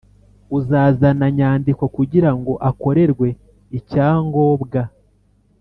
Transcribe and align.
Uzazana 0.57 1.25
nyandiko 1.37 1.83
kugira 1.95 2.29
ngo 2.37 2.53
akorerwe 2.69 3.27
icyangobwa 3.77 4.79